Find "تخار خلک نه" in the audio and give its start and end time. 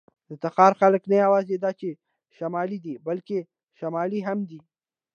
0.43-1.15